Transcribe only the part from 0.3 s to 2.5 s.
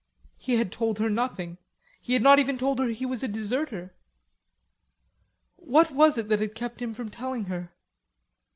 He had told her nothing. He had not